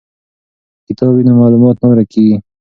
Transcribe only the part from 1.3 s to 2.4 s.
معلومات نه ورک کیږي.